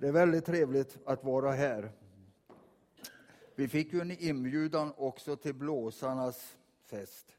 [0.00, 1.90] Det är väldigt trevligt att vara här.
[3.54, 7.32] Vi fick ju en inbjudan också till blåsarnas fest.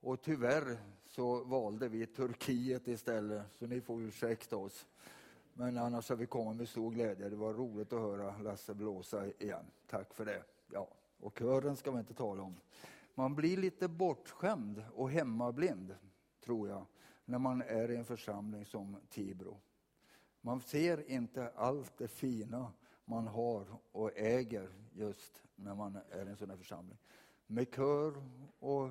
[0.00, 4.86] Och tyvärr så valde vi Turkiet istället, så ni får ursäkta oss.
[5.54, 7.28] Men annars har vi kommit med stor glädje.
[7.28, 9.64] Det var roligt att höra Lasse blåsa igen.
[9.86, 10.42] Tack för det.
[10.72, 10.88] Ja,
[11.20, 12.56] och kören ska vi inte tala om.
[13.14, 15.94] Man blir lite bortskämd och hemmablind,
[16.44, 16.86] tror jag,
[17.24, 19.56] när man är i en församling som Tibro.
[20.46, 22.72] Man ser inte allt det fina
[23.04, 26.98] man har och äger just när man är i en sån här församling.
[27.46, 28.14] Med kör
[28.58, 28.90] och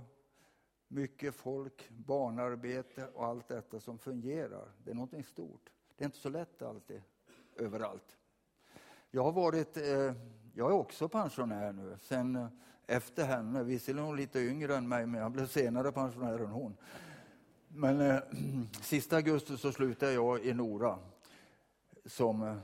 [0.88, 4.72] mycket folk, barnarbete och allt detta som fungerar.
[4.84, 5.70] Det är någonting stort.
[5.98, 7.02] Det är inte så lätt alltid,
[7.55, 8.18] överallt.
[9.12, 10.13] Jag har varit, eh,
[10.54, 12.48] jag är också pensionär nu, sen eh,
[12.88, 13.63] efter henne.
[13.63, 16.77] Visserligen hon lite yngre än mig, men jag blev senare pensionär än hon.
[17.68, 18.20] Men eh,
[18.82, 20.99] sista augusti så slutade jag i Nora
[22.05, 22.55] som eh,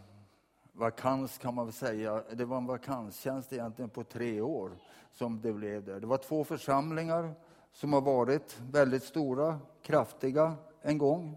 [0.74, 2.24] vakans kan man väl säga.
[2.34, 4.72] Det var en vakanstjänst egentligen på tre år
[5.12, 6.00] som det blev där.
[6.00, 7.34] Det var två församlingar
[7.74, 11.36] som har varit väldigt stora, kraftiga en gång.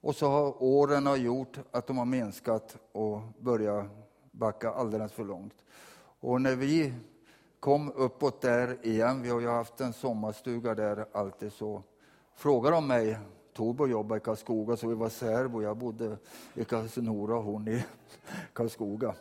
[0.00, 3.86] Och så har åren har gjort att de har minskat och börjat
[4.30, 5.64] backa alldeles för långt.
[6.20, 6.94] Och när vi
[7.60, 11.82] kom uppåt där igen, vi har ju haft en sommarstuga där alltid, så
[12.34, 13.18] frågade de mig,
[13.54, 16.16] Torbo jobbade i Karlskoga så vi var särbo, jag bodde
[16.54, 17.84] i Karlsnora och hon i
[18.52, 19.14] Karlskoga.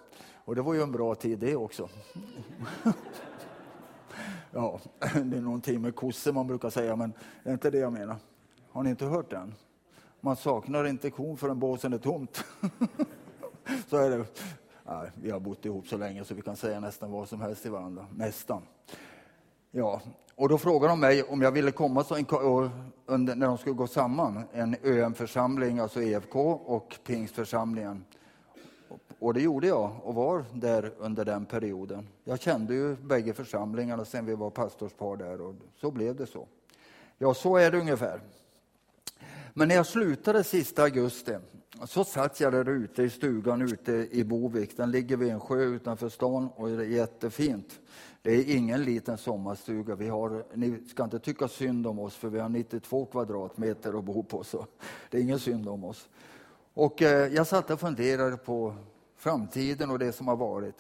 [0.46, 1.90] Och det var ju en bra tid det också.
[4.52, 7.94] ja, det är någonting med kossor man brukar säga, men det är inte det jag
[7.94, 8.16] menar.
[8.72, 9.56] Har ni inte hört den?
[10.22, 12.44] Man saknar inte kon förrän båsen är tomt.
[13.90, 14.26] så är det.
[14.84, 17.62] Nej, vi har bott ihop så länge så vi kan säga nästan vad som helst
[17.62, 18.08] till varandra.
[18.16, 18.62] Nästan.
[19.76, 20.02] Ja,
[20.36, 22.26] och då frågade de mig om jag ville komma så en,
[23.06, 28.06] under, när de skulle gå samman, en ÖM-församling, alltså EFK och Pingstförsamlingen.
[29.20, 32.08] Och det gjorde jag och var där under den perioden.
[32.24, 36.48] Jag kände ju bägge församlingarna sen vi var pastorspar där och så blev det så.
[37.18, 38.22] Ja, så är det ungefär.
[39.54, 41.38] Men när jag slutade sista augusti
[41.86, 44.78] så satt jag där ute i stugan ute i Bovik.
[44.78, 47.80] Den ligger vid en sjö utanför stan och det är jättefint.
[48.24, 49.96] Det är ingen liten sommarstuga.
[49.96, 54.04] Vi har, ni ska inte tycka synd om oss för vi har 92 kvadratmeter att
[54.04, 54.44] bo på.
[54.44, 54.66] Så
[55.10, 56.10] det är ingen synd om oss.
[56.74, 58.76] Och eh, jag satt och funderade på
[59.16, 60.76] framtiden och det som har varit.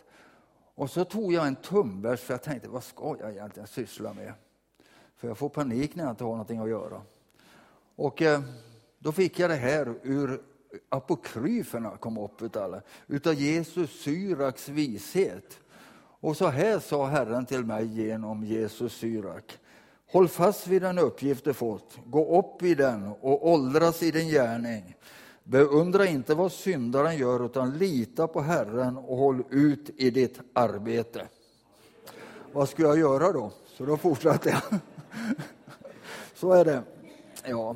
[0.75, 4.33] Och så tog jag en tumbärs för jag tänkte, vad ska jag egentligen syssla med?
[5.15, 7.01] För jag får panik när jag inte har någonting att göra.
[7.95, 8.41] Och eh,
[8.99, 10.41] då fick jag det här ur
[10.89, 15.59] apokryferna kom upp utav, utav Jesus Syraks vishet.
[16.23, 19.57] Och så här sa Herren till mig genom Jesus Syrak.
[20.11, 24.27] Håll fast vid den uppgift du fått, gå upp i den och åldras i din
[24.27, 24.95] gärning.
[25.43, 31.27] Beundra inte vad syndaren gör, utan lita på Herren och håll ut i ditt arbete.
[32.51, 33.51] Vad ska jag göra då?
[33.77, 34.79] Så då fortsatte jag.
[36.35, 36.83] Så är det.
[37.45, 37.75] Ja,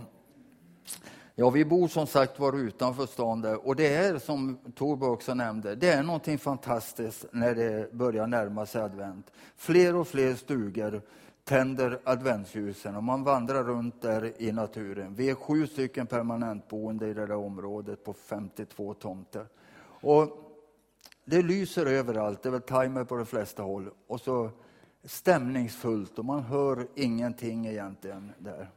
[1.40, 5.34] Ja, vi bor som sagt var utanför stan där och det är som Torbjörn också
[5.34, 9.32] nämnde, det är någonting fantastiskt när det börjar närma sig advent.
[9.56, 11.02] Fler och fler stugor
[11.44, 15.16] tänder adventsljusen och man vandrar runt där i naturen.
[15.16, 19.46] Vi är sju stycken permanentboende i det där området på 52 tomter.
[19.82, 20.30] Och
[21.26, 23.90] det lyser överallt, det är väl timer på de flesta håll.
[24.08, 24.50] Och så
[25.04, 28.70] stämningsfullt och man hör ingenting egentligen där.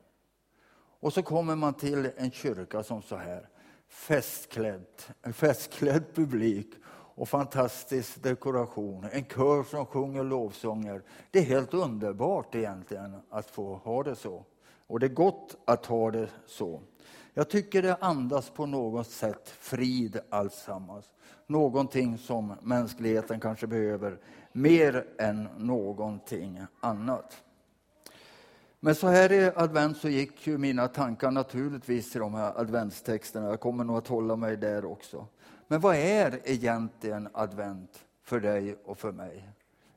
[1.00, 3.48] Och så kommer man till en kyrka som så här,
[3.88, 4.86] festklädd,
[5.22, 6.68] en festklädd publik
[7.14, 11.02] och fantastisk dekoration, en kör som sjunger lovsånger.
[11.30, 14.44] Det är helt underbart egentligen att få ha det så.
[14.86, 16.80] Och det är gott att ha det så.
[17.34, 21.04] Jag tycker det andas på något sätt frid alltsammans.
[21.46, 24.18] Någonting som mänskligheten kanske behöver
[24.52, 27.42] mer än någonting annat.
[28.82, 33.48] Men så här i advent så gick ju mina tankar naturligtvis till de här adventstexterna.
[33.48, 35.26] Jag kommer nog att hålla mig där också.
[35.68, 39.48] Men vad är egentligen advent för dig och för mig?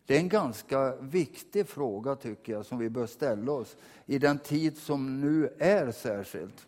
[0.05, 4.39] Det är en ganska viktig fråga tycker jag som vi bör ställa oss i den
[4.39, 6.67] tid som nu är särskilt.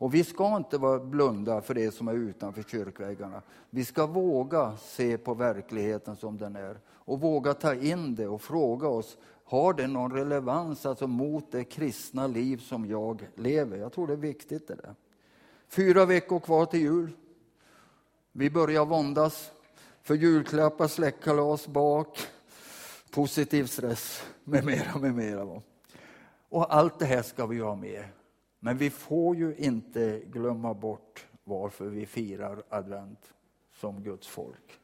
[0.00, 3.42] Och vi ska inte vara blunda för det som är utanför kyrkväggarna.
[3.70, 8.42] Vi ska våga se på verkligheten som den är och våga ta in det och
[8.42, 13.76] fråga oss har det någon relevans alltså mot det kristna liv som jag lever?
[13.76, 14.68] Jag tror det är viktigt.
[14.68, 14.94] Det där.
[15.68, 17.10] Fyra veckor kvar till jul.
[18.32, 19.50] Vi börjar våndas
[20.02, 22.18] för julklappar, släktkalas, bak,
[23.10, 25.62] positiv stress med mera, med mera.
[26.48, 28.04] Och allt det här ska vi ha med.
[28.60, 33.32] Men vi får ju inte glömma bort varför vi firar advent.
[33.72, 34.80] som Guds folk.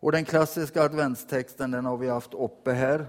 [0.00, 3.06] Och den klassiska adventstexten den har vi haft uppe här.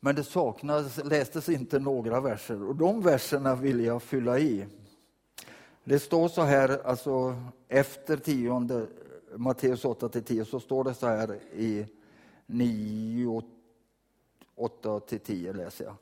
[0.00, 4.66] Men det saknas, lästes inte några verser och de verserna vill jag fylla i.
[5.84, 7.36] Det står så här, alltså
[7.68, 8.86] efter tionde,
[9.36, 11.86] Matteus 8 10 så står det så här i
[12.46, 13.42] 9,
[14.54, 15.94] 8 10 läser jag.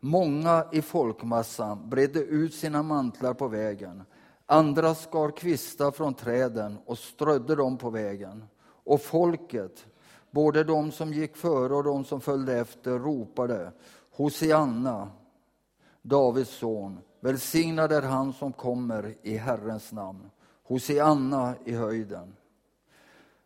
[0.00, 4.02] Många i folkmassan bredde ut sina mantlar på vägen.
[4.46, 8.44] Andra skar kvistar från träden och strödde dem på vägen.
[8.84, 9.86] Och folket,
[10.30, 13.72] både de som gick före och de som följde efter, ropade
[14.10, 15.10] Hosianna,
[16.02, 16.98] Davids son.
[17.20, 20.30] Välsignad är han som kommer i Herrens namn.
[20.62, 22.36] Hosianna i höjden.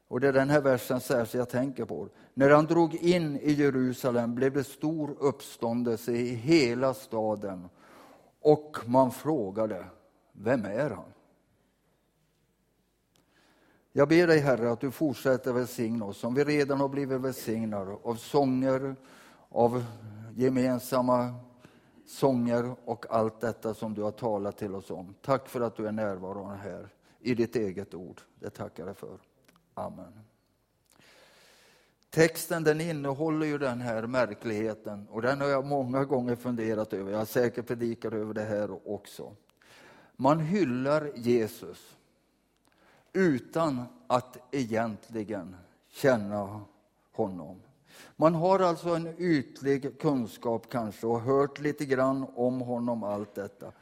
[0.09, 2.09] Och det är den här versen särskilt jag tänker på.
[2.35, 7.69] När han drog in i Jerusalem blev det stor uppståndelse i hela staden
[8.41, 9.87] och man frågade,
[10.33, 11.13] vem är han?
[13.93, 17.97] Jag ber dig, Herre, att du fortsätter välsigna oss som vi redan har blivit välsignade
[18.03, 18.97] av sånger,
[19.49, 19.85] av
[20.37, 21.35] gemensamma
[22.07, 25.15] sånger och allt detta som du har talat till oss om.
[25.23, 26.89] Tack för att du är närvarande här
[27.21, 28.21] i ditt eget ord.
[28.41, 29.19] Det tackar jag för.
[29.75, 30.32] Amen.
[32.15, 37.11] Texten den innehåller ju den här märkligheten och den har jag många gånger funderat över.
[37.11, 39.37] Jag har säkert predikat över det här också.
[40.17, 41.97] Man hyllar Jesus
[43.13, 45.57] utan att egentligen
[45.89, 46.61] känna
[47.13, 47.61] honom.
[48.17, 53.73] Man har alltså en ytlig kunskap kanske och hört lite grann om honom, allt detta.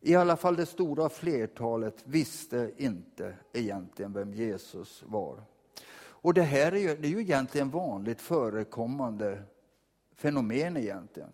[0.00, 5.42] I alla fall det stora flertalet visste inte egentligen vem Jesus var.
[6.22, 9.42] Och det här är ju, det är ju egentligen vanligt förekommande
[10.14, 11.28] fenomen egentligen.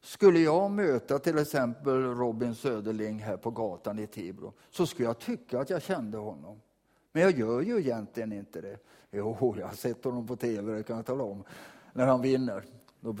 [0.00, 5.18] Skulle jag möta till exempel Robin Söderling här på gatan i Tibro så skulle jag
[5.18, 6.60] tycka att jag kände honom.
[7.12, 8.78] Men jag gör ju egentligen inte det.
[9.10, 11.44] Jo, jag har sett honom på tv, det kan jag tala om.
[11.92, 12.64] När han vinner,
[13.00, 13.16] då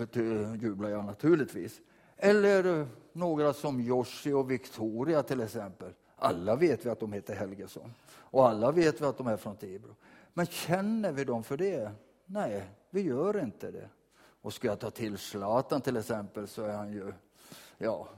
[0.60, 1.80] jublar jag naturligtvis.
[2.16, 5.92] Eller några som Joshi och Victoria till exempel.
[6.16, 7.94] Alla vet vi att de heter Helgesson.
[8.16, 9.94] Och alla vet vi att de är från Tibro.
[10.34, 11.92] Men känner vi dem för det?
[12.26, 13.88] Nej, vi gör inte det.
[14.16, 17.12] Och ska jag ta till Zlatan till exempel så är han ju,
[17.78, 18.08] ja,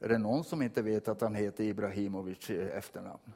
[0.00, 3.32] är det någon som inte vet att han heter Ibrahimovic i efternamn?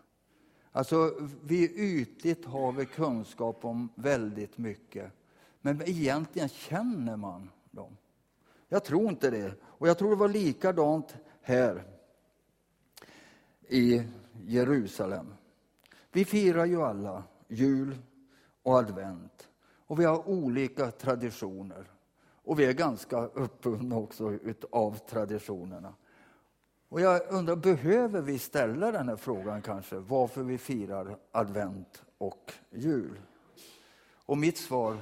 [0.72, 5.12] Alltså, vi ytligt har vi kunskap om väldigt mycket.
[5.60, 7.96] Men egentligen känner man dem.
[8.68, 9.54] Jag tror inte det.
[9.62, 11.84] Och jag tror det var likadant här
[13.68, 14.02] i
[14.46, 15.26] Jerusalem.
[16.12, 17.98] Vi firar ju alla jul
[18.62, 19.48] och advent.
[19.86, 21.90] Och vi har olika traditioner.
[22.48, 24.38] Och vi är ganska uppbundna också
[24.70, 25.94] av traditionerna.
[26.88, 32.52] Och jag undrar, behöver vi ställa den här frågan kanske, varför vi firar advent och
[32.70, 33.20] jul?
[34.26, 34.96] Och mitt svar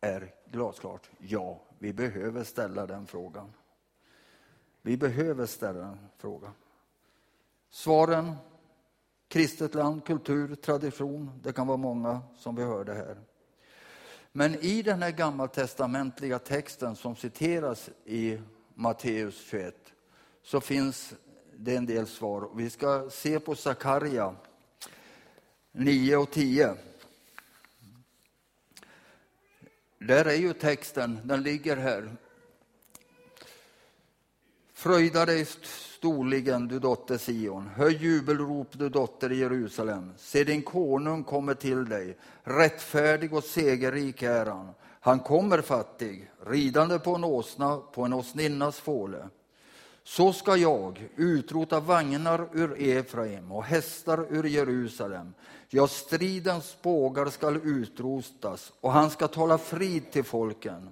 [0.00, 3.52] är glasklart, ja, vi behöver ställa den frågan.
[4.82, 6.52] Vi behöver ställa den frågan.
[7.70, 8.34] Svaren,
[9.32, 13.18] kristet land, kultur, tradition, det kan vara många som vi hörde här.
[14.32, 18.38] Men i den här gammaltestamentliga texten som citeras i
[18.74, 19.74] Matteus 21
[20.42, 21.14] så finns
[21.56, 22.50] det en del svar.
[22.54, 24.34] Vi ska se på Sakarja
[25.72, 26.74] 9 och 10.
[29.98, 32.16] Där är ju texten, den ligger här.
[34.82, 35.46] Fröjda dig
[35.98, 37.70] storligen, du dotter Sion.
[37.76, 40.12] Höj jubelrop, du dotter i Jerusalem.
[40.16, 42.16] Se, din konung kommer till dig.
[42.42, 44.70] Rättfärdig och segerrik är han.
[45.00, 49.28] Han kommer fattig, ridande på en åsna, på en åsninnas fåle.
[50.04, 55.34] Så ska jag utrota vagnar ur Efraim och hästar ur Jerusalem.
[55.68, 60.88] Ja, stridens bågar skall utrotas och han ska tala frid till folken.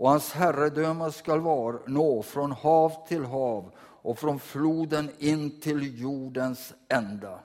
[0.00, 6.00] Och hans herredöme skall var, nå från hav till hav och från floden in till
[6.00, 7.40] jordens ända.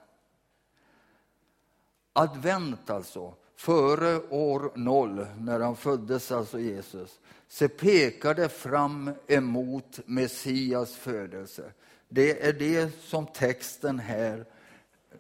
[2.14, 10.00] Advent alltså, före år noll, när han föddes, alltså Jesus, så pekar det fram emot
[10.06, 11.64] Messias födelse.
[12.10, 14.46] Det är det som texten här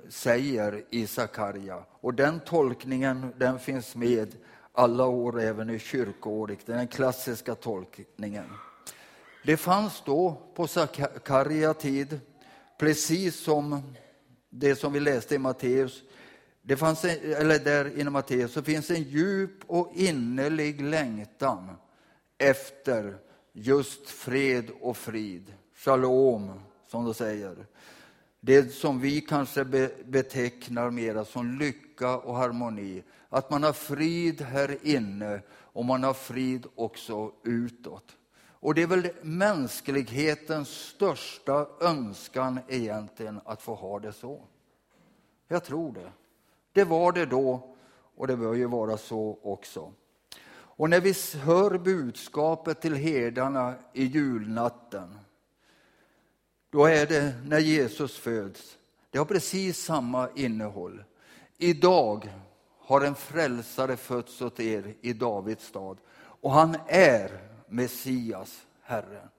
[0.09, 1.83] säger i Sakarja.
[1.89, 4.35] Och den tolkningen den finns med
[4.75, 6.59] alla år, även i kyrkoåret.
[6.65, 8.45] Det är den klassiska tolkningen.
[9.45, 12.19] Det fanns då på Sakarja tid,
[12.77, 13.81] precis som
[14.49, 16.03] det som vi läste i Matteus,
[16.61, 21.69] det fanns, eller där inom Matteus, så finns en djup och innerlig längtan
[22.37, 23.17] efter
[23.53, 25.53] just fred och frid.
[25.75, 27.65] Shalom, som de säger.
[28.39, 29.65] Det som vi kanske
[30.05, 33.03] betecknar mera som lycka lycka och harmoni.
[33.29, 35.41] Att man har frid här inne
[35.73, 38.17] och man har frid också utåt.
[38.61, 44.41] Och det är väl mänsklighetens största önskan egentligen att få ha det så.
[45.47, 46.11] Jag tror det.
[46.73, 47.75] Det var det då
[48.17, 49.91] och det bör ju vara så också.
[50.77, 55.19] Och när vi hör budskapet till herdarna i julnatten,
[56.69, 58.77] då är det när Jesus föds.
[59.09, 61.03] Det har precis samma innehåll.
[61.57, 62.33] Idag
[62.79, 69.29] har en frälsare fötts åt er i Davids stad och han är Messias, Herren.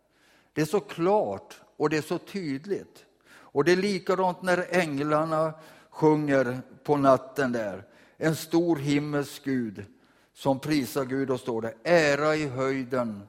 [0.53, 3.05] Det är så klart och det är så tydligt.
[3.29, 5.55] Och det är likadant när änglarna
[5.91, 7.85] sjunger på natten där.
[8.17, 9.85] En stor himmelsk Gud
[10.35, 13.23] som prisar Gud och står det ära i höjden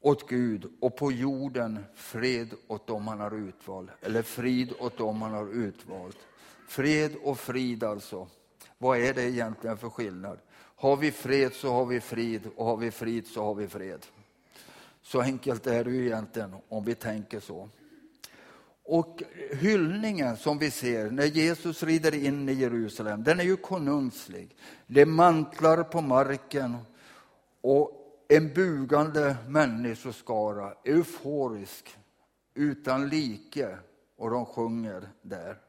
[0.00, 3.90] åt Gud och på jorden fred åt dem han har utvalt.
[4.00, 6.18] Eller frid åt dem han har utvalt.
[6.68, 8.28] Fred och frid alltså.
[8.78, 10.38] Vad är det egentligen för skillnad?
[10.54, 14.06] Har vi fred så har vi frid och har vi frid så har vi fred.
[15.02, 17.68] Så enkelt är det ju egentligen om vi tänker så.
[18.84, 24.56] Och hyllningen som vi ser när Jesus rider in i Jerusalem, den är ju konungslig.
[24.86, 26.76] Det är mantlar på marken
[27.60, 27.92] och
[28.28, 31.96] en bugande människoskara, euforisk,
[32.54, 33.78] utan like,
[34.16, 35.67] och de sjunger där.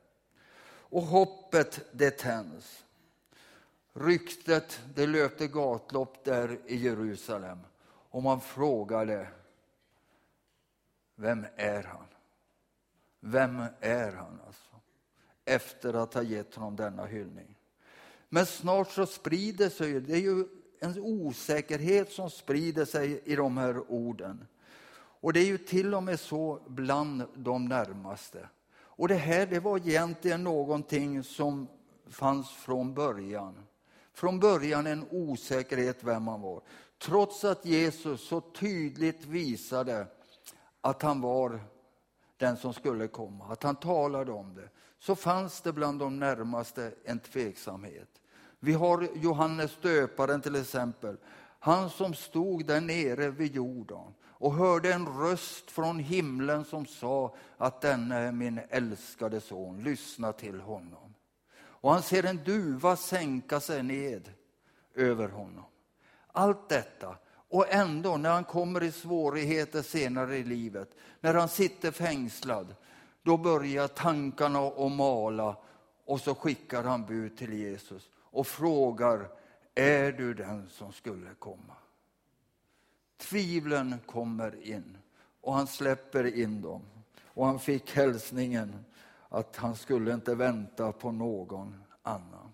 [0.90, 2.84] Och hoppet det tänds.
[3.94, 7.60] Ryktet det löpte gatlopp där i Jerusalem
[8.10, 9.28] och man frågade,
[11.16, 12.06] vem är han?
[13.20, 14.72] Vem är han alltså?
[15.46, 17.56] Efter att ha gett honom denna hyllning.
[18.30, 20.48] Men snart så sprider sig, det är ju
[20.80, 24.48] en osäkerhet som sprider sig i de här orden.
[25.22, 28.50] Och det är ju till och med så bland de närmaste.
[29.00, 31.68] Och det här det var egentligen någonting som
[32.10, 33.66] fanns från början.
[34.14, 36.62] Från början en osäkerhet vem han var.
[36.98, 40.08] Trots att Jesus så tydligt visade
[40.82, 41.60] att han var
[42.38, 46.94] den som skulle komma, att han talade om det, så fanns det bland de närmaste
[47.04, 48.10] en tveksamhet.
[48.60, 51.18] Vi har Johannes döparen till exempel,
[51.60, 57.36] han som stod där nere vid Jordan och hörde en röst från himlen som sa
[57.58, 61.14] att denna är min älskade son, lyssna till honom.
[61.60, 64.30] Och han ser en duva sänka sig ned
[64.96, 65.66] över honom.
[66.32, 67.16] Allt detta
[67.50, 72.76] och ändå, när han kommer i svårigheter senare i livet, när han sitter fängslad,
[73.24, 75.56] då börjar tankarna att mala
[76.06, 79.28] och så skickar han bud till Jesus och frågar,
[79.76, 81.76] är du den som skulle komma?
[83.20, 84.98] Tvivlen kommer in
[85.42, 86.82] och han släpper in dem.
[87.24, 88.86] Och han fick hälsningen
[89.30, 92.52] att han skulle inte vänta på någon annan.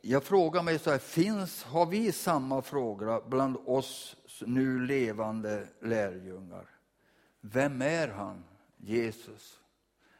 [0.00, 6.66] Jag frågar mig så här, finns, har vi samma fråga bland oss nu levande lärjungar?
[7.40, 8.44] Vem är han,
[8.76, 9.60] Jesus?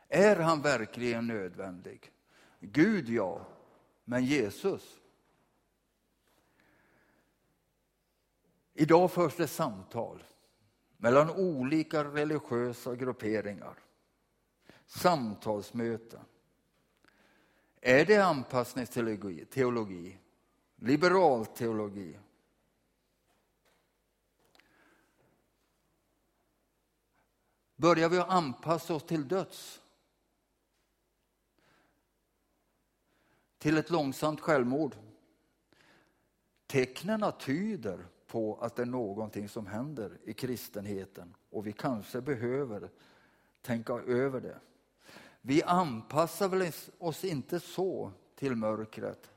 [0.08, 2.12] Är han verkligen nödvändig?
[2.60, 3.46] Gud, ja,
[4.04, 4.82] men Jesus?
[8.80, 10.24] Idag förs det samtal
[10.96, 13.78] mellan olika religiösa grupperingar.
[14.86, 16.20] Samtalsmöten.
[17.80, 20.18] Är det anpassningsteologi, teologi,
[20.76, 22.18] liberal teologi?
[27.76, 29.82] Börjar vi att anpassa oss till döds?
[33.58, 34.96] Till ett långsamt självmord?
[36.66, 42.90] Tecknen tyder på att det är någonting som händer i kristenheten och vi kanske behöver
[43.62, 44.58] tänka över det.
[45.40, 49.30] Vi anpassar väl oss inte så till mörkret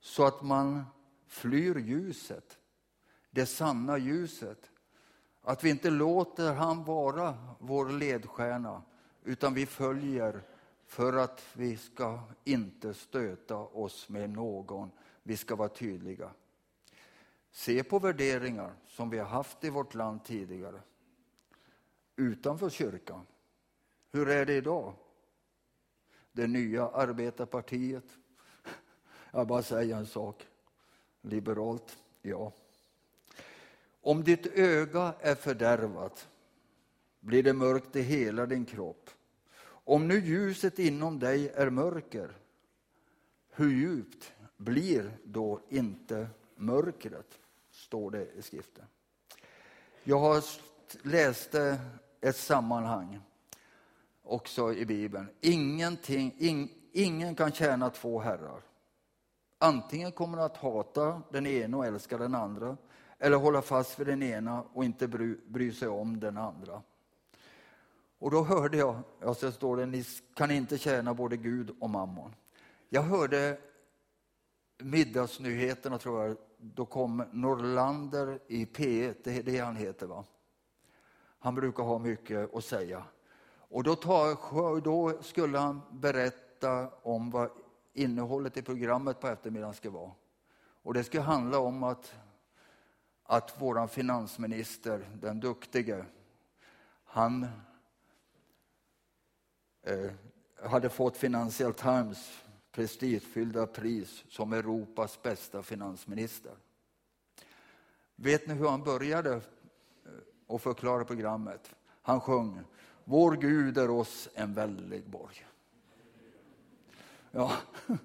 [0.00, 0.84] så att man
[1.26, 2.58] flyr ljuset,
[3.30, 4.70] det sanna ljuset.
[5.42, 8.82] Att vi inte låter han vara vår ledstjärna
[9.22, 10.42] utan vi följer
[10.86, 14.90] för att vi ska inte stöta oss med någon.
[15.22, 16.30] Vi ska vara tydliga.
[17.56, 20.80] Se på värderingar som vi har haft i vårt land tidigare
[22.16, 23.26] utanför kyrkan.
[24.12, 24.94] Hur är det idag?
[26.32, 28.04] Det nya arbetarpartiet.
[29.30, 30.46] Jag bara säger en sak.
[31.20, 32.52] Liberalt, ja.
[34.00, 36.28] Om ditt öga är fördärvat
[37.20, 39.10] blir det mörkt i hela din kropp.
[39.66, 42.36] Om nu ljuset inom dig är mörker,
[43.50, 47.38] hur djupt blir då inte mörkret?
[47.74, 48.84] Står det i skriften.
[50.04, 50.44] Jag har
[51.02, 51.78] läste
[52.20, 53.20] ett sammanhang
[54.22, 55.28] också i Bibeln.
[55.40, 58.62] Ingenting, in, ingen kan tjäna två herrar.
[59.58, 62.76] Antingen kommer att hata den ena och älska den andra
[63.18, 66.82] eller hålla fast vid den ena och inte bry, bry sig om den andra.
[68.18, 70.04] Och då hörde jag, alltså står det, ni
[70.34, 72.34] kan inte tjäna både Gud och mammon.
[72.88, 73.58] Jag hörde
[74.84, 80.24] middagsnyheterna tror jag, då kom Norlander i P1, det är det han heter va?
[81.38, 83.04] Han brukar ha mycket att säga.
[83.56, 87.50] Och då, tar, då skulle han berätta om vad
[87.92, 90.10] innehållet i programmet på eftermiddagen ska vara.
[90.82, 92.14] Och det ska handla om att,
[93.22, 96.04] att vår finansminister, den duktige,
[97.04, 97.46] han
[99.82, 100.10] eh,
[100.70, 102.43] hade fått Financial Times
[102.74, 106.52] prestigefyllda pris som Europas bästa finansminister.
[108.16, 111.74] Vet ni hur han började eh, att förklara programmet?
[112.02, 112.60] Han sjöng
[113.04, 115.46] Vår Gud är oss en väldig borg.
[117.30, 117.52] Ja,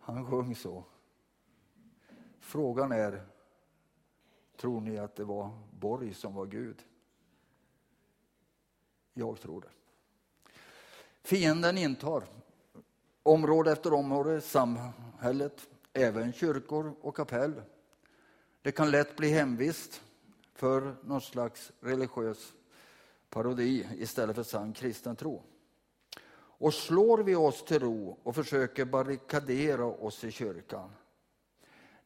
[0.00, 0.84] han sjöng så.
[2.40, 3.26] Frågan är,
[4.56, 6.82] tror ni att det var Borg som var Gud?
[9.14, 9.70] Jag tror det.
[11.22, 12.24] Fienden intar
[13.22, 17.62] område efter område, samhället, även kyrkor och kapell.
[18.62, 20.02] Det kan lätt bli hemvist
[20.54, 22.52] för någon slags religiös
[23.30, 25.42] parodi istället för sann kristen tro.
[26.34, 30.90] Och slår vi oss till ro och försöker barrikadera oss i kyrkan,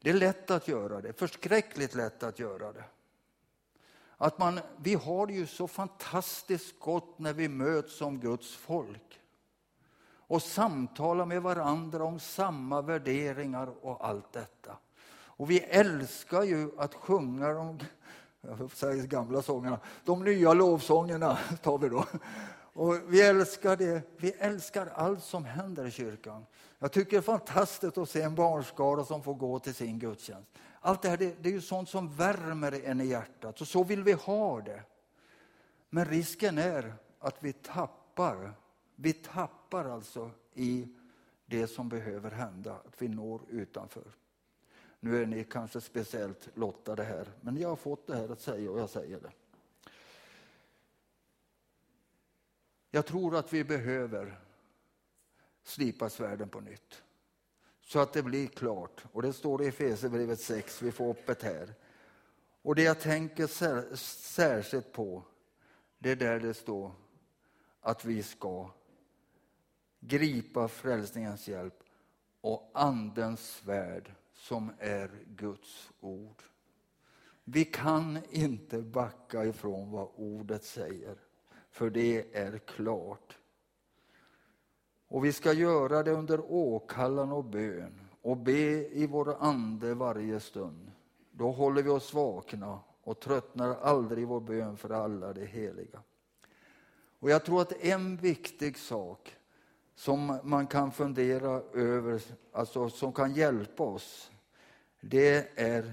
[0.00, 2.85] det är lätt att göra det, förskräckligt lätt att göra det.
[4.16, 9.20] Att man, vi har det ju så fantastiskt gott när vi möts som Guds folk
[10.26, 14.76] och samtala med varandra om samma värderingar och allt detta.
[15.09, 17.78] Och vi älskar ju att sjunga de
[18.75, 22.04] säga gamla sångerna, de nya lovsångerna tar vi då.
[22.73, 24.02] Och vi älskar det.
[24.16, 26.47] Vi älskar allt som händer i kyrkan.
[26.78, 30.49] Jag tycker det är fantastiskt att se en barnskara som får gå till sin gudstjänst.
[30.80, 33.84] Allt det här det, det är ju sånt som värmer en i hjärtat och så
[33.84, 34.82] vill vi ha det.
[35.91, 38.52] Men risken är att vi tappar,
[38.97, 40.89] vi tappar alltså i
[41.47, 44.12] det som behöver hända, att vi når utanför.
[45.00, 48.71] Nu är ni kanske speciellt lottade här, men jag har fått det här att säga
[48.71, 49.32] och jag säger det.
[52.91, 54.39] Jag tror att vi behöver
[55.62, 57.02] slipa svärden på nytt.
[57.80, 59.04] Så att det blir klart.
[59.12, 61.75] Och det står i Efesierbrevet 6, vi får upp det här.
[62.62, 63.47] Och det jag tänker
[63.97, 65.23] särskilt på,
[65.99, 66.93] det är där det står
[67.80, 68.71] att vi ska
[70.08, 71.82] gripa frälsningens hjälp
[72.40, 76.42] och Andens svärd som är Guds ord.
[77.45, 81.16] Vi kan inte backa ifrån vad ordet säger,
[81.71, 83.38] för det är klart.
[85.08, 90.40] Och vi ska göra det under åkallan och bön och be i vår ande varje
[90.40, 90.92] stund.
[91.30, 96.02] Då håller vi oss vakna och tröttnar aldrig i vår bön för alla de heliga.
[97.19, 99.36] Och jag tror att en viktig sak
[99.97, 104.30] som man kan fundera över, alltså som kan hjälpa oss,
[105.00, 105.93] det är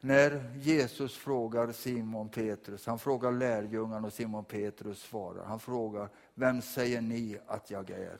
[0.00, 5.44] när Jesus frågar Simon Petrus, han frågar lärjungarna och Simon Petrus svarar.
[5.44, 8.18] Han frågar, vem säger ni att jag är?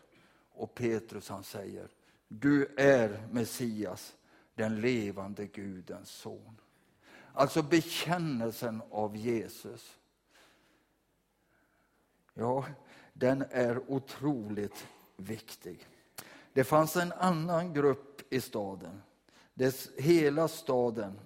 [0.52, 1.88] Och Petrus han säger,
[2.28, 4.16] du är Messias,
[4.54, 6.56] den levande Gudens son.
[7.32, 9.98] Alltså bekännelsen av Jesus.
[12.34, 12.64] Ja,
[13.20, 15.86] den är otroligt viktig.
[16.52, 19.02] Det fanns en annan grupp i staden,
[19.54, 21.18] dess hela staden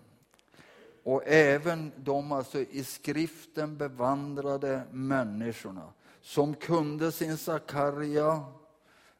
[1.02, 8.44] och även de alltså i skriften bevandrade människorna som kunde sin Sakarja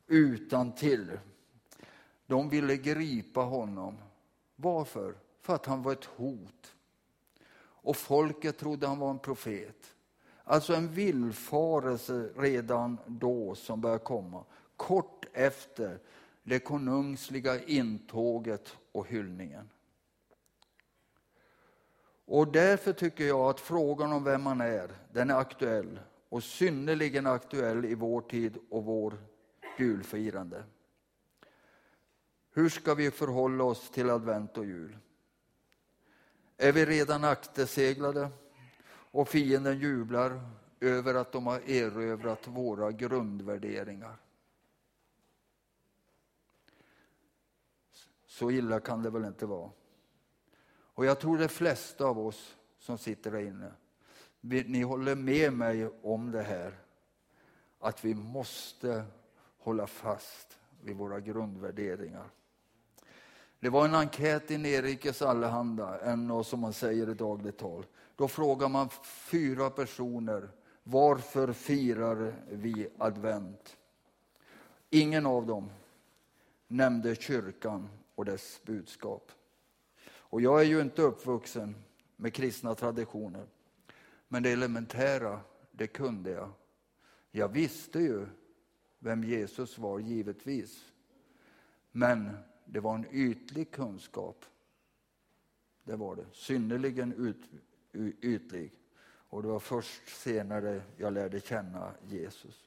[0.06, 1.18] utan till.
[2.26, 3.96] De ville gripa honom.
[4.56, 5.14] Varför?
[5.40, 6.74] För att han var ett hot.
[7.56, 9.93] Och folket trodde han var en profet.
[10.44, 14.44] Alltså en villfarelse redan då som börjar komma.
[14.76, 15.98] Kort efter
[16.42, 19.70] det konungsliga intåget och hyllningen.
[22.26, 27.26] Och därför tycker jag att frågan om vem man är, den är aktuell och synnerligen
[27.26, 29.14] aktuell i vår tid och vår
[29.78, 30.64] julfirande.
[32.50, 34.96] Hur ska vi förhålla oss till advent och jul?
[36.56, 38.28] Är vi redan akterseglade
[39.14, 40.40] och fienden jublar
[40.80, 44.16] över att de har erövrat våra grundvärderingar?
[48.26, 49.70] Så illa kan det väl inte vara?
[50.66, 53.72] Och jag tror de flesta av oss som sitter där inne,
[54.40, 56.78] ni håller med mig om det här,
[57.78, 59.04] att vi måste
[59.58, 62.30] hålla fast vid våra grundvärderingar.
[63.60, 67.86] Det var en enkät i Nerikes Allehanda, en som man säger i dagligt tal.
[68.16, 70.48] Då frågar man fyra personer,
[70.82, 73.76] varför firar vi advent?
[74.90, 75.70] Ingen av dem
[76.68, 79.32] nämnde kyrkan och dess budskap.
[80.06, 81.74] Och jag är ju inte uppvuxen
[82.16, 83.46] med kristna traditioner.
[84.28, 86.50] Men det elementära, det kunde jag.
[87.30, 88.26] Jag visste ju
[88.98, 90.92] vem Jesus var, givetvis.
[91.92, 94.44] Men det var en ytlig kunskap.
[95.84, 96.26] Det var det.
[96.32, 97.42] Synnerligen ut,
[98.20, 98.72] ytlig.
[99.28, 102.64] Och det var först senare jag lärde känna Jesus.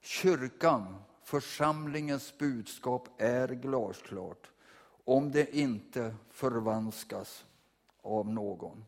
[0.00, 4.50] Kyrkan, församlingens budskap, är glasklart
[5.04, 7.44] om det inte förvanskas
[8.02, 8.84] av någon.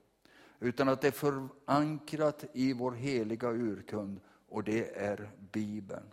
[0.61, 6.07] Utan att det är förankrat i vår heliga urkund och det är Bibeln.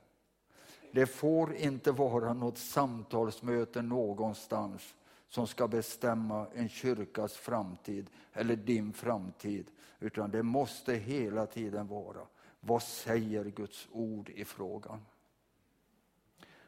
[0.91, 4.95] Det får inte vara något samtalsmöte någonstans
[5.29, 9.71] som ska bestämma en kyrkas framtid eller din framtid.
[9.99, 12.27] Utan det måste hela tiden vara,
[12.59, 15.05] vad säger Guds ord i frågan?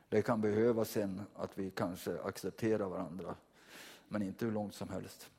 [0.10, 3.36] Det kan behövas sen att vi kanske accepterar varandra,
[4.08, 5.30] men inte hur långt som helst.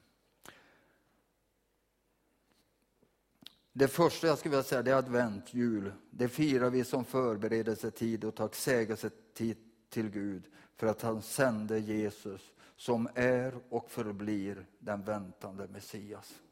[3.72, 5.92] Det första jag skulle vilja säga det är advent, jul.
[6.10, 9.56] Det firar vi som förberedelsetid och tacksägelsetid
[9.88, 10.42] till Gud
[10.76, 16.42] för att han sände Jesus som är och förblir den väntande Messias.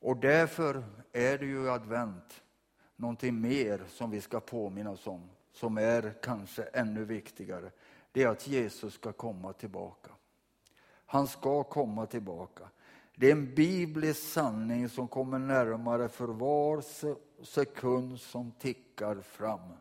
[0.00, 2.42] Och därför är det ju advent
[2.96, 7.70] någonting mer som vi ska påminna oss om, som är kanske ännu viktigare.
[8.12, 10.10] Det är att Jesus ska komma tillbaka.
[11.06, 12.68] Han ska komma tillbaka.
[13.14, 16.84] Det är en biblisk sanning som kommer närmare för var
[17.44, 19.72] sekund som tickar fram.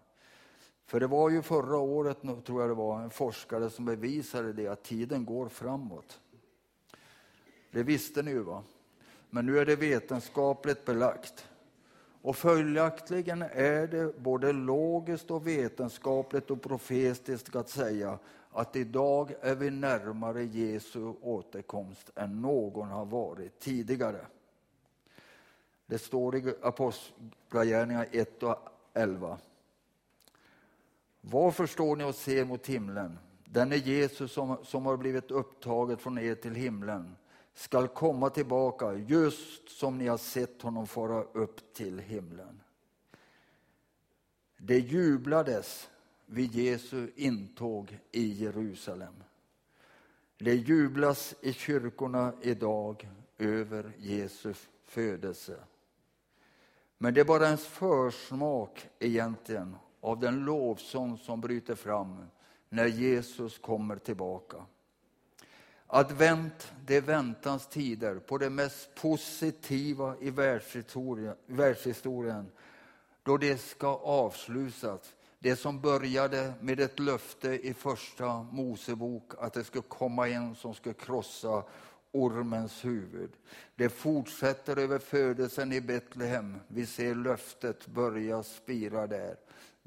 [0.90, 4.68] För det var ju förra året, tror jag det var, en forskare som bevisade det,
[4.68, 6.20] att tiden går framåt.
[7.72, 8.64] Det visste ni ju va?
[9.30, 11.50] Men nu är det vetenskapligt belagt.
[12.22, 18.20] Och följaktligen är det både logiskt och vetenskapligt och profetiskt att säga
[18.52, 24.26] att idag är vi närmare Jesu återkomst än någon har varit tidigare.
[25.86, 28.58] Det står i Apostlagärningarna 1 och
[28.94, 29.38] 11.
[31.22, 33.20] Varför står ni och ser mot himlen?
[33.46, 37.16] Den är Jesus som, som har blivit upptaget från er till himlen
[37.54, 42.62] skall komma tillbaka just som ni har sett honom fara upp till himlen.
[44.58, 45.90] Det jublades
[46.26, 49.24] vid Jesu intåg i Jerusalem.
[50.38, 54.54] Det jublas i kyrkorna idag över Jesu
[54.86, 55.60] födelse.
[56.98, 62.26] Men det är bara en försmak egentligen av den lovsång som bryter fram
[62.70, 64.58] när Jesus kommer tillbaka.
[65.88, 70.30] Advent, det är väntans tider på det mest positiva i
[71.48, 72.52] världshistorien,
[73.24, 79.64] då det ska avslutas det som började med ett löfte i första Mosebok att det
[79.64, 81.64] skulle komma en som skulle krossa
[82.12, 83.32] ormens huvud.
[83.76, 86.60] Det fortsätter över födelsen i Betlehem.
[86.68, 89.36] Vi ser löftet börja spira där.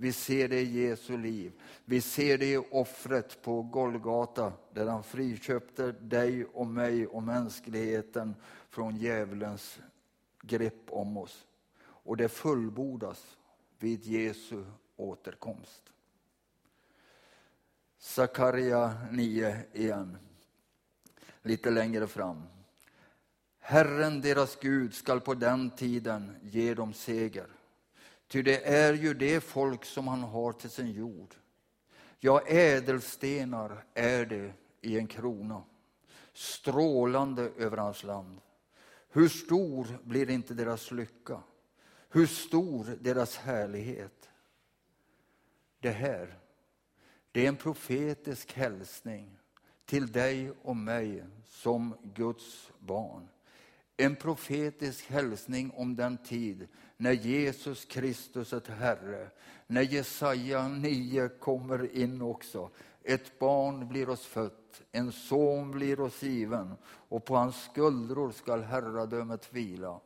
[0.02, 1.52] Vi ser det i Jesu liv.
[1.84, 8.34] Vi ser det i offret på Golgata där han friköpte dig och mig och mänskligheten
[8.68, 9.78] från djävulens
[10.40, 11.46] grepp om oss.
[11.82, 13.36] Och det fullbordas
[13.78, 14.64] vid Jesu
[14.96, 15.82] återkomst.
[17.98, 20.18] Sakaria 9 igen,
[21.42, 22.42] lite längre fram.
[23.58, 27.46] Herren, deras Gud, skall på den tiden ge dem seger.
[28.32, 31.34] Ty det är ju det folk som han har till sin jord.
[32.20, 35.62] Ja, ädelstenar är det i en krona,
[36.32, 38.40] strålande över hans land.
[39.08, 41.42] Hur stor blir inte deras lycka?
[42.08, 44.30] Hur stor deras härlighet?
[45.80, 46.38] Det här,
[47.32, 49.38] det är en profetisk hälsning
[49.84, 53.28] till dig och mig som Guds barn.
[53.96, 59.30] En profetisk hälsning om den tid när Jesus Kristus är Herre,
[59.66, 62.70] när Jesaja 9 kommer in också.
[63.02, 68.62] Ett barn blir oss fött, en son blir oss given och på hans skuldror skall
[68.62, 70.00] herradömet vila.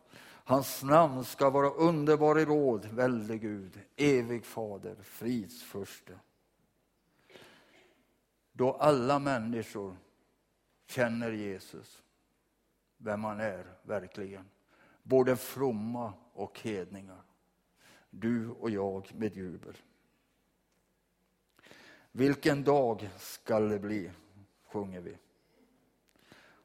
[0.49, 6.19] Hans namn ska vara underbar i råd, väldig Gud, evig fader, fridsförste.
[8.53, 9.97] Då alla människor
[10.87, 12.03] känner Jesus,
[12.97, 14.51] vem han är verkligen.
[15.03, 17.23] Både fromma och hedningar.
[18.11, 19.77] Du och jag med jubel.
[22.13, 24.11] Vilken dag skall det bli,
[24.67, 25.17] sjunger vi.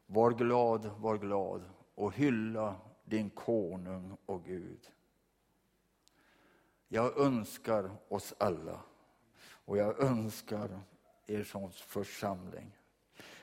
[0.06, 4.92] Var glad, var glad och hylla din konung och Gud.
[6.88, 8.82] Jag önskar oss alla
[9.44, 10.80] och jag önskar
[11.28, 12.78] er som församling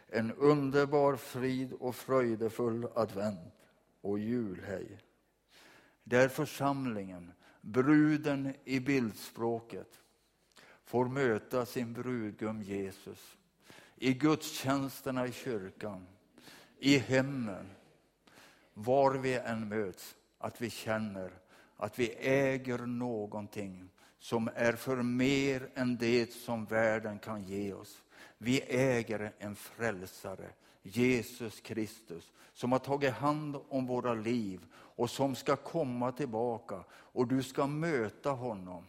[0.09, 3.55] en underbar frid och fröjdefull advent
[4.01, 4.99] och julhej
[6.05, 10.01] Där församlingen, bruden i bildspråket,
[10.85, 13.37] får möta sin brudgum Jesus
[13.97, 16.07] i gudstjänsterna i kyrkan,
[16.79, 17.67] i hemmen,
[18.75, 21.33] var vi än möts, att vi känner
[21.77, 28.03] att vi äger någonting som är för mer än det som världen kan ge oss.
[28.39, 30.51] Vi äger en frälsare,
[30.83, 36.85] Jesus Kristus, som har tagit hand om våra liv och som ska komma tillbaka.
[36.91, 38.85] Och du ska möta honom.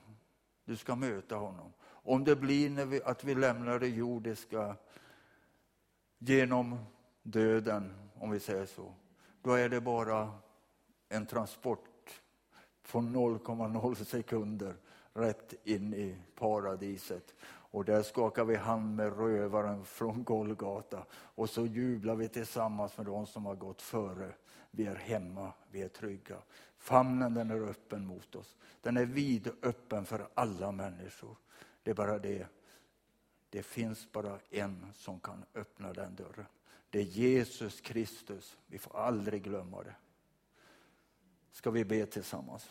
[0.66, 1.74] Du ska möta honom.
[1.82, 4.76] Om det blir när vi, att vi lämnar det jordiska
[6.18, 6.80] genom
[7.24, 8.94] döden, om vi säger så,
[9.42, 10.34] då är det bara
[11.10, 12.22] en transport
[12.84, 14.76] från 0,0 sekunder
[15.14, 17.34] rätt in i paradiset.
[17.72, 23.06] Och där skakar vi hand med rövaren från Golgata och så jublar vi tillsammans med
[23.06, 24.34] de som har gått före.
[24.72, 26.38] Vi är hemma, vi är trygga.
[26.78, 28.56] Famnen den är öppen mot oss.
[28.82, 31.36] Den är vidöppen för alla människor.
[31.84, 32.48] Det är bara det,
[33.50, 36.46] det finns bara en som kan öppna den dörren.
[36.90, 38.58] Det är Jesus Kristus.
[38.68, 39.96] Vi får aldrig glömma det.
[41.52, 42.70] Ska vi be tillsammans?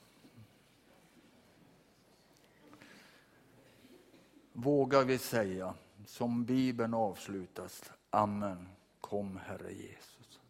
[4.61, 5.75] Vågar vi säga,
[6.07, 8.69] som Bibeln avslutas, Amen,
[9.01, 10.41] kom Herre Jesus.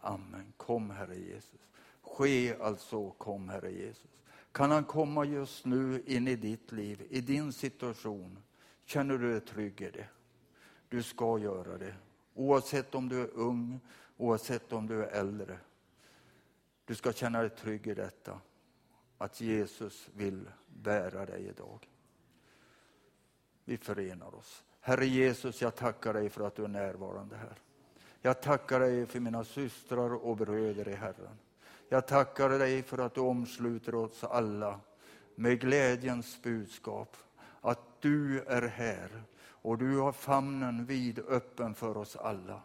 [0.00, 1.60] Amen, kom Herre Jesus.
[2.02, 4.10] Ske alltså, kom Herre Jesus.
[4.52, 8.38] Kan han komma just nu in i ditt liv, i din situation?
[8.84, 10.08] Känner du dig trygg i det?
[10.88, 11.94] Du ska göra det.
[12.34, 13.80] Oavsett om du är ung,
[14.16, 15.58] oavsett om du är äldre.
[16.84, 18.40] Du ska känna dig trygg i detta,
[19.18, 21.88] att Jesus vill bära dig idag.
[23.68, 24.64] Vi förenar oss.
[24.80, 27.58] Herre Jesus, jag tackar dig för att du är närvarande här.
[28.22, 31.38] Jag tackar dig för mina systrar och bröder i Herren.
[31.88, 34.80] Jag tackar dig för att du omsluter oss alla
[35.34, 37.16] med glädjens budskap.
[37.60, 42.60] Att du är här och du har famnen vid öppen för oss alla.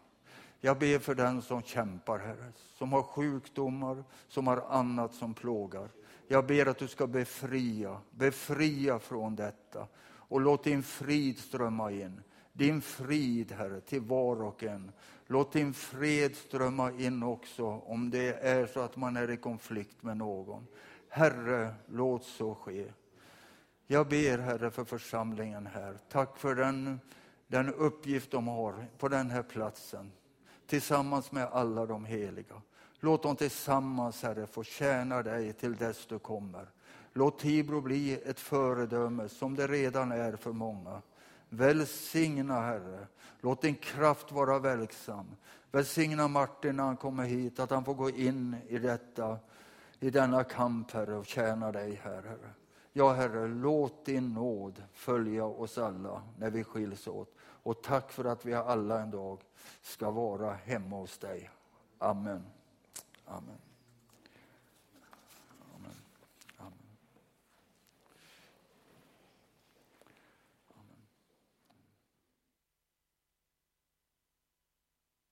[0.60, 5.90] Jag ber för den som kämpar, Herre, som har sjukdomar, som har annat som plågar.
[6.28, 9.88] Jag ber att du ska befria, befria från detta
[10.34, 12.22] och låt din frid strömma in.
[12.54, 14.92] Din frid, Herre, till var och en.
[15.28, 20.04] Låt din fred strömma in också om det är så att man är i konflikt
[20.04, 20.68] med någon.
[21.10, 22.86] Herre, låt så ske.
[23.88, 25.98] Jag ber, Herre, för församlingen här.
[26.10, 27.00] Tack för den,
[27.48, 30.12] den uppgift de har på den här platsen
[30.68, 32.62] tillsammans med alla de heliga.
[33.00, 36.68] Låt dem tillsammans, Herre, få tjäna dig till dess du kommer.
[37.14, 41.02] Låt Tibro bli ett föredöme som det redan är för många.
[41.50, 43.08] Välsigna, Herre.
[43.42, 45.36] Låt din kraft vara verksam.
[45.72, 49.38] Välsigna Martin när han kommer hit, att han får gå in i detta,
[50.00, 52.38] i denna kamp, Herre, och tjäna dig, Herre.
[52.94, 57.36] Ja, Herre, låt din nåd följa oss alla när vi skiljs åt.
[57.40, 59.42] Och tack för att vi alla en dag
[59.82, 61.50] ska vara hemma hos dig.
[62.00, 62.44] Amen.
[63.26, 63.63] Amen.